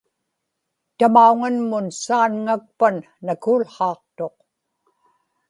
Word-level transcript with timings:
tamauŋanmun 0.97 1.85
saanŋakpan 2.03 2.95
nakuułhaaqtuq 3.25 4.35